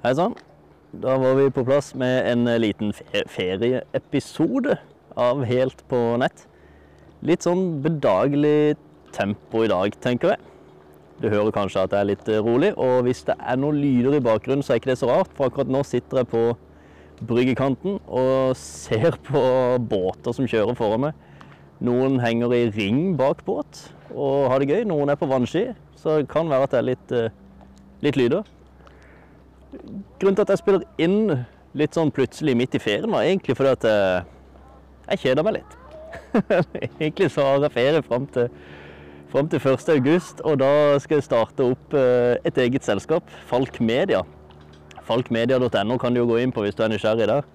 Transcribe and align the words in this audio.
Hei 0.00 0.14
sann. 0.16 0.32
Da 0.96 1.18
var 1.20 1.34
vi 1.36 1.50
på 1.52 1.60
plass 1.68 1.90
med 1.92 2.24
en 2.24 2.48
liten 2.62 2.94
ferieepisode 2.96 4.78
av 5.12 5.42
Helt 5.44 5.82
på 5.90 5.98
nett. 6.22 6.46
Litt 7.20 7.44
sånn 7.44 7.82
bedagelig 7.84 8.78
tempo 9.12 9.60
i 9.60 9.68
dag, 9.68 9.92
tenker 10.00 10.32
jeg. 10.32 10.46
Du 11.20 11.26
hører 11.28 11.52
kanskje 11.52 11.82
at 11.84 11.92
det 11.92 11.98
er 11.98 12.08
litt 12.08 12.30
eh, 12.32 12.40
rolig, 12.40 12.70
og 12.80 13.02
hvis 13.04 13.20
det 13.28 13.36
er 13.44 13.60
noen 13.60 13.76
lyder 13.76 14.16
i 14.16 14.22
bakgrunnen, 14.24 14.64
så 14.64 14.72
er 14.72 14.80
ikke 14.80 14.88
det 14.94 14.96
så 15.02 15.10
rart, 15.10 15.34
for 15.36 15.50
akkurat 15.50 15.68
nå 15.68 15.82
sitter 15.84 16.22
jeg 16.22 16.30
på 16.32 16.44
bryggekanten 17.28 17.98
og 18.08 18.56
ser 18.56 19.18
på 19.26 19.42
båter 19.84 20.32
som 20.38 20.48
kjører 20.48 20.78
foran 20.78 21.04
meg. 21.10 21.26
Noen 21.84 22.16
henger 22.24 22.54
i 22.56 22.62
ring 22.72 23.18
bak 23.20 23.44
båt 23.44 23.82
og 24.14 24.48
har 24.48 24.64
det 24.64 24.72
gøy, 24.72 24.88
noen 24.88 25.12
er 25.12 25.20
på 25.20 25.28
vannski, 25.28 25.66
så 26.00 26.22
det 26.22 26.32
kan 26.32 26.48
være 26.48 26.70
at 26.70 26.78
det 26.78 26.80
er 26.80 26.88
litt, 26.88 27.14
eh, 27.20 27.36
litt 28.08 28.20
lyder. 28.22 28.48
Grunnen 29.70 30.36
til 30.36 30.42
at 30.42 30.52
jeg 30.52 30.60
spiller 30.60 30.86
inn 30.98 31.44
litt 31.78 31.94
sånn 31.94 32.10
plutselig 32.14 32.56
midt 32.58 32.74
i 32.74 32.82
ferien, 32.82 33.10
var 33.12 33.26
egentlig 33.26 33.56
fordi 33.58 33.74
at 33.76 33.86
eh, 33.86 34.24
jeg 35.12 35.22
kjeder 35.24 35.46
meg 35.46 35.60
litt. 35.60 35.76
egentlig 37.00 37.30
så 37.30 37.46
har 37.46 37.66
jeg 37.66 37.74
ferie 37.76 38.02
fram 38.02 38.26
til, 38.34 38.50
fram 39.30 39.50
til 39.52 39.62
1. 39.62 39.86
august, 39.94 40.42
og 40.42 40.58
da 40.62 40.72
skal 41.02 41.20
jeg 41.20 41.28
starte 41.28 41.70
opp 41.70 41.94
eh, 41.94 42.34
et 42.46 42.58
eget 42.58 42.86
selskap, 42.86 43.30
Falk 43.50 43.80
Media. 43.80 44.24
Falkmedia.no 45.06 45.96
kan 45.98 46.14
du 46.14 46.22
jo 46.22 46.28
gå 46.30 46.42
inn 46.42 46.52
på 46.54 46.62
hvis 46.66 46.76
du 46.78 46.84
er 46.84 46.92
nysgjerrig 46.92 47.30
der. 47.30 47.46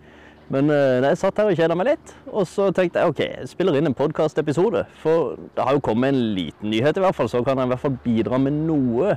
Men 0.51 0.70
eh, 0.71 1.03
jeg 1.03 1.20
satt 1.20 1.39
her 1.41 1.51
og 1.51 1.59
kjeda 1.59 1.75
meg 1.75 1.91
litt, 1.91 2.15
og 2.31 2.47
så 2.47 2.70
tenkte 2.75 3.01
jeg 3.01 3.11
ok, 3.11 3.21
jeg 3.25 3.51
spiller 3.51 3.75
inn 3.79 3.89
en 3.89 3.97
podkastepisode. 3.97 4.87
For 5.03 5.35
det 5.57 5.67
har 5.67 5.75
jo 5.75 5.84
kommet 5.84 6.13
en 6.13 6.25
liten 6.37 6.71
nyhet, 6.71 6.95
i 6.95 7.03
hvert 7.03 7.17
fall, 7.17 7.31
så 7.31 7.43
kan 7.43 7.59
jeg 7.59 7.67
i 7.67 7.75
hvert 7.75 7.84
fall 7.84 8.03
bidra 8.05 8.39
med 8.39 8.63
noe 8.67 9.15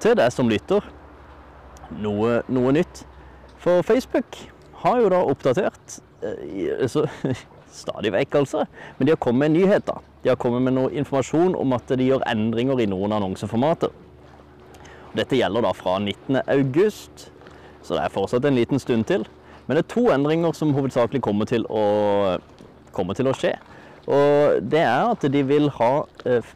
til 0.00 0.16
deg 0.16 0.32
som 0.32 0.48
lytter 0.48 0.84
noe, 1.90 2.40
noe 2.48 2.72
nytt. 2.76 3.04
For 3.62 3.82
Facebook 3.86 4.38
har 4.84 5.00
jo 5.00 5.10
da 5.12 5.20
oppdatert 5.24 5.98
eh, 6.24 6.86
så, 6.90 7.06
stadig 7.82 8.12
vekk, 8.14 8.40
altså. 8.42 8.64
Men 8.98 9.06
de 9.08 9.14
har 9.14 9.20
kommet 9.22 9.48
med 9.48 9.58
nyheter. 9.58 10.00
De 10.22 10.32
har 10.32 10.40
kommet 10.40 10.64
med 10.64 10.76
noe 10.76 10.92
informasjon 10.94 11.56
om 11.58 11.76
at 11.76 11.94
de 11.96 12.08
gjør 12.10 12.24
endringer 12.30 12.82
i 12.84 12.88
noen 12.90 13.14
annonseformater. 13.16 13.92
Dette 15.14 15.38
gjelder 15.38 15.62
da 15.62 15.70
fra 15.76 15.98
19. 16.02 16.40
august, 16.50 17.28
så 17.84 17.94
det 17.94 18.02
er 18.02 18.14
fortsatt 18.14 18.46
en 18.48 18.58
liten 18.58 18.82
stund 18.82 19.06
til. 19.10 19.26
Men 19.66 19.78
det 19.78 19.84
er 19.84 19.92
to 19.94 20.08
endringer 20.12 20.52
som 20.56 20.74
hovedsakelig 20.76 21.22
kommer 21.24 21.48
til 21.48 21.64
å, 21.72 21.84
kommer 22.92 23.16
til 23.16 23.30
å 23.30 23.36
skje. 23.36 23.54
Og 24.04 24.60
det 24.68 24.82
er 24.84 25.12
at 25.14 25.24
de 25.32 25.42
vil 25.48 25.70
ha 25.78 25.92
eh, 26.28 26.54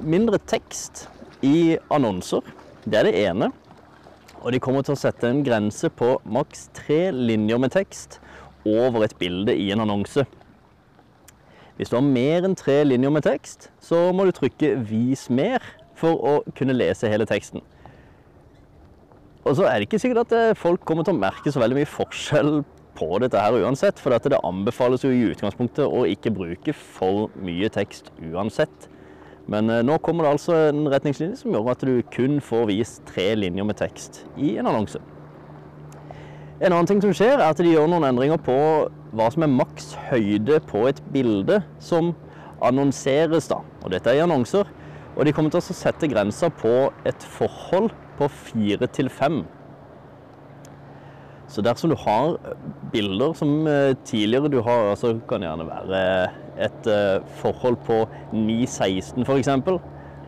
mindre 0.00 0.38
tekst 0.48 1.06
i 1.44 1.76
annonser. 1.92 2.46
Det 2.86 3.00
er 3.00 3.10
det 3.10 3.18
ene. 3.26 3.50
Og 4.42 4.52
de 4.52 4.60
kommer 4.62 4.84
til 4.86 4.94
å 4.94 5.00
sette 5.00 5.28
en 5.28 5.44
grense 5.46 5.88
på 5.98 6.16
maks 6.24 6.68
tre 6.76 7.10
linjer 7.14 7.60
med 7.62 7.72
tekst 7.74 8.20
over 8.66 9.06
et 9.06 9.16
bilde 9.18 9.54
i 9.56 9.70
en 9.72 9.84
annonse. 9.84 10.26
Hvis 11.76 11.92
du 11.92 11.98
har 11.98 12.04
mer 12.04 12.46
enn 12.46 12.56
tre 12.56 12.80
linjer 12.86 13.12
med 13.12 13.26
tekst, 13.26 13.70
så 13.80 14.10
må 14.16 14.24
du 14.24 14.32
trykke 14.32 14.76
'vis 14.80 15.28
mer' 15.30 15.74
for 15.96 16.16
å 16.16 16.32
kunne 16.56 16.76
lese 16.76 17.08
hele 17.08 17.26
teksten. 17.28 17.60
Og 19.44 19.56
så 19.56 19.68
er 19.68 19.78
det 19.78 19.86
ikke 19.86 20.00
sikkert 20.02 20.26
at 20.26 20.32
eh, 20.32 20.56
folk 20.58 20.82
kommer 20.84 21.04
til 21.06 21.14
å 21.14 21.20
merke 21.20 21.52
så 21.52 21.60
veldig 21.62 21.78
mye 21.78 21.88
forskjell 21.88 22.64
på 22.96 23.18
dette 23.22 23.38
her 23.38 23.52
uansett, 23.62 24.00
for 24.00 24.10
det 24.10 24.40
anbefales 24.42 25.04
jo 25.04 25.12
i 25.12 25.28
utgangspunktet 25.30 25.84
å 25.86 26.04
ikke 26.08 26.32
bruke 26.34 26.72
for 26.72 27.30
mye 27.36 27.68
tekst 27.72 28.10
uansett. 28.32 28.88
Men 29.52 29.70
eh, 29.70 29.82
nå 29.86 29.98
kommer 30.02 30.26
det 30.26 30.32
altså 30.36 30.56
en 30.70 30.86
retningslinje 30.90 31.40
som 31.40 31.54
gjør 31.54 31.72
at 31.72 31.84
du 31.86 32.00
kun 32.14 32.40
får 32.42 32.66
vist 32.70 33.04
tre 33.08 33.30
linjer 33.38 33.66
med 33.66 33.78
tekst 33.78 34.24
i 34.36 34.56
en 34.60 34.66
annonse. 34.66 35.00
En 36.56 36.72
annen 36.72 36.88
ting 36.88 37.02
som 37.04 37.12
skjer, 37.12 37.36
er 37.36 37.50
at 37.50 37.60
de 37.60 37.68
gjør 37.68 37.88
noen 37.90 38.06
endringer 38.08 38.40
på 38.40 38.56
hva 39.16 39.26
som 39.32 39.44
er 39.44 39.52
maks 39.52 39.90
høyde 40.08 40.58
på 40.70 40.86
et 40.88 41.02
bilde 41.12 41.60
som 41.84 42.14
annonseres. 42.64 43.50
da. 43.52 43.60
Og 43.84 43.92
dette 43.92 44.10
er 44.10 44.22
i 44.22 44.24
annonser. 44.24 44.68
Og 45.16 45.24
de 45.24 45.32
kommer 45.36 45.52
til 45.52 45.60
å 45.60 45.76
sette 45.76 46.08
grensa 46.08 46.48
på 46.52 46.90
et 47.08 47.28
forhold 47.36 47.92
på 48.16 48.28
fire 48.32 48.88
til 48.88 49.12
fem. 49.12 49.44
Så 51.48 51.62
dersom 51.62 51.92
du 51.92 51.96
har 52.00 52.34
bilder 52.92 53.36
som 53.38 53.68
eh, 53.70 53.94
tidligere 54.04 54.50
du 54.50 54.58
har, 54.64 54.90
altså 54.90 55.14
kan 55.28 55.40
det 55.40 55.48
gjerne 55.50 55.68
være 55.68 56.00
et 56.58 56.90
eh, 56.90 57.24
forhold 57.40 57.78
på 57.86 58.02
9-16 58.32 59.24
f.eks., 59.24 59.50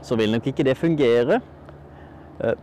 så 0.03 0.17
vil 0.17 0.33
nok 0.33 0.47
ikke 0.47 0.67
det 0.67 0.77
fungere 0.79 1.41
eh, 2.45 2.59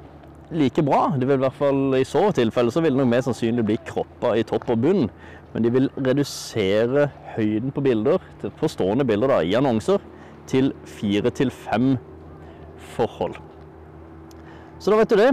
like 0.55 0.83
bra. 0.85 1.07
Det 1.19 1.27
vil 1.27 1.39
i 1.39 1.43
hvert 1.45 1.57
fall 1.57 1.97
I 1.99 2.05
så 2.07 2.29
tilfelle 2.35 2.71
så 2.71 2.83
vil 2.83 2.95
det 2.95 3.01
nok 3.01 3.11
mer 3.11 3.25
sannsynlig 3.25 3.65
bli 3.67 3.79
kroppa 3.87 4.35
i 4.37 4.45
topp 4.47 4.69
og 4.73 4.83
bunn. 4.83 5.09
Men 5.53 5.63
de 5.63 5.71
vil 5.71 5.89
redusere 5.97 7.09
høyden 7.35 7.71
på 7.71 7.83
bilder, 7.83 8.23
på 8.59 8.69
stående 8.71 9.05
bilder 9.07 9.31
da, 9.31 9.41
i 9.41 9.55
annonser, 9.55 10.03
til 10.47 10.73
fire 10.85 11.31
til 11.33 11.51
fem 11.51 11.95
forhold. 12.95 13.37
Så 14.79 14.91
da 14.91 14.99
vet 14.99 15.11
du 15.11 15.19
det. 15.19 15.29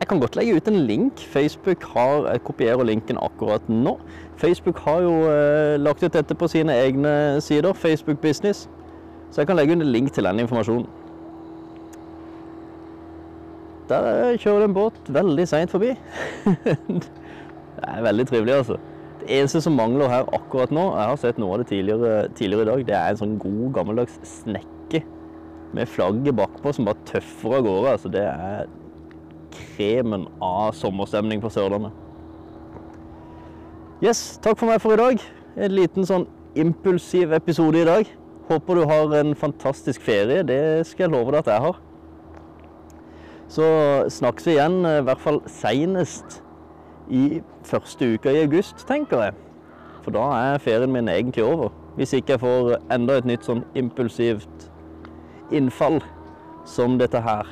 Jeg 0.00 0.08
kan 0.08 0.20
godt 0.20 0.36
legge 0.36 0.56
ut 0.56 0.68
en 0.68 0.80
link. 0.88 1.18
Facebook 1.18 1.84
har, 1.94 2.30
Jeg 2.32 2.42
kopierer 2.44 2.84
linken 2.84 3.18
akkurat 3.22 3.68
nå. 3.68 3.98
Facebook 4.36 4.78
har 4.78 5.00
jo 5.00 5.12
eh, 5.28 5.80
lagt 5.80 6.02
ut 6.02 6.12
dette 6.12 6.34
på 6.34 6.48
sine 6.48 6.72
egne 6.72 7.40
sider, 7.40 7.72
Facebook 7.72 8.18
Business. 8.18 8.68
Så 9.30 9.40
jeg 9.40 9.46
kan 9.46 9.56
legge 9.56 9.76
ut 9.76 9.82
en 9.82 9.92
link 9.92 10.12
til 10.12 10.24
den 10.24 10.40
informasjonen. 10.40 10.86
Der 13.90 14.30
eh, 14.30 14.38
kjører 14.38 14.58
det 14.58 14.68
en 14.70 14.74
båt 14.74 14.98
veldig 15.08 15.48
seint 15.48 15.70
forbi. 15.70 15.92
det 17.76 17.84
er 17.84 18.02
veldig 18.02 18.26
trivelig, 18.26 18.54
altså. 18.54 18.76
Det 19.20 19.38
eneste 19.38 19.60
som 19.60 19.76
mangler 19.76 20.08
her 20.08 20.28
akkurat 20.32 20.70
nå, 20.72 20.84
jeg 20.96 21.12
har 21.12 21.16
sett 21.20 21.38
noe 21.38 21.54
av 21.54 21.60
det 21.60 21.66
tidligere, 21.74 22.28
tidligere 22.38 22.62
i 22.62 22.70
dag, 22.70 22.84
det 22.88 22.94
er 22.96 23.12
en 23.12 23.20
sånn 23.20 23.38
god 23.42 23.72
gammeldags 23.76 24.16
snekke 24.24 25.02
med 25.76 25.90
flagget 25.90 26.38
bakpå 26.38 26.72
som 26.72 26.88
bare 26.88 27.04
tøffer 27.10 27.58
av 27.58 27.66
gårde. 27.66 27.96
Altså, 27.98 28.12
det 28.14 28.24
er 28.24 28.70
kremen 29.54 30.26
av 30.42 30.72
sommerstemning 30.78 31.42
på 31.42 31.50
Sørlandet. 31.52 31.92
Yes, 34.00 34.38
takk 34.40 34.56
for 34.56 34.70
meg 34.70 34.80
for 34.80 34.96
i 34.96 35.00
dag. 35.00 35.24
En 35.60 35.74
liten 35.76 36.06
sånn 36.08 36.24
impulsiv 36.58 37.34
episode 37.36 37.82
i 37.82 37.88
dag. 37.88 38.08
Håper 38.48 38.80
du 38.80 38.86
har 38.88 39.12
en 39.20 39.34
fantastisk 39.36 40.02
ferie. 40.02 40.42
Det 40.46 40.86
skal 40.88 41.06
jeg 41.06 41.12
love 41.12 41.34
deg 41.34 41.42
at 41.42 41.52
jeg 41.52 41.64
har. 41.66 41.80
Så 43.50 43.66
snakkes 44.14 44.46
vi 44.46 44.56
igjen, 44.56 44.84
eh, 44.86 45.00
i 45.02 45.04
hvert 45.04 45.20
fall 45.20 45.42
seinest 45.46 46.40
i 47.10 47.42
første 47.66 48.14
uka 48.14 48.30
i 48.30 48.42
august, 48.44 48.86
tenker 48.86 49.24
jeg. 49.24 49.34
For 50.02 50.14
da 50.14 50.24
er 50.54 50.62
ferien 50.62 50.92
min 50.92 51.08
egentlig 51.08 51.44
over. 51.44 51.74
Hvis 51.96 52.14
ikke 52.16 52.38
jeg 52.38 52.40
får 52.40 52.76
enda 52.94 53.18
et 53.18 53.26
nytt 53.28 53.44
sånn 53.44 53.64
impulsivt 53.74 54.70
innfall 55.52 56.00
som 56.64 56.98
dette 56.98 57.20
her. 57.20 57.46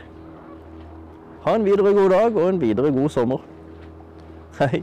Ha 1.44 1.54
en 1.56 1.64
videre 1.64 1.94
god 1.94 2.10
dag 2.10 2.36
og 2.36 2.48
en 2.48 2.60
videre 2.60 2.92
god 2.92 3.08
sommer. 3.08 3.38
Hei. 4.58 4.82